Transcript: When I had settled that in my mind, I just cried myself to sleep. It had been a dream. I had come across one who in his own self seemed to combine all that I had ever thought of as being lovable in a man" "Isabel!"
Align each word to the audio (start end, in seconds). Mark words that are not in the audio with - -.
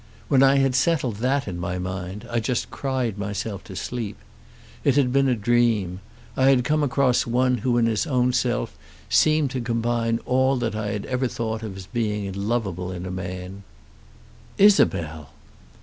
When 0.29 0.41
I 0.41 0.55
had 0.55 0.73
settled 0.73 1.17
that 1.17 1.47
in 1.47 1.59
my 1.59 1.77
mind, 1.77 2.27
I 2.31 2.39
just 2.39 2.71
cried 2.71 3.19
myself 3.19 3.63
to 3.65 3.75
sleep. 3.75 4.17
It 4.83 4.95
had 4.95 5.13
been 5.13 5.27
a 5.27 5.35
dream. 5.35 5.99
I 6.35 6.49
had 6.49 6.63
come 6.63 6.81
across 6.81 7.27
one 7.27 7.59
who 7.59 7.77
in 7.77 7.85
his 7.85 8.07
own 8.07 8.33
self 8.33 8.75
seemed 9.11 9.51
to 9.51 9.61
combine 9.61 10.19
all 10.25 10.55
that 10.57 10.73
I 10.73 10.87
had 10.87 11.05
ever 11.05 11.27
thought 11.27 11.61
of 11.61 11.77
as 11.77 11.85
being 11.85 12.31
lovable 12.33 12.91
in 12.91 13.05
a 13.05 13.11
man" 13.11 13.61
"Isabel!" 14.71 15.33